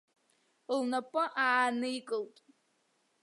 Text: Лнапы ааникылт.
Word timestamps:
Лнапы 0.77 1.23
ааникылт. 1.45 2.35